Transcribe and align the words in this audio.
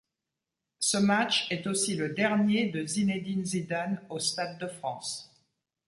Ce 0.79 0.97
match 0.97 1.45
est 1.51 1.67
aussi 1.67 1.95
le 1.95 2.09
dernier 2.09 2.71
de 2.71 2.83
Zinédine 2.83 3.45
Zidane 3.45 4.01
au 4.09 4.17
Stade 4.17 4.57
de 4.57 4.65
France. 4.65 5.31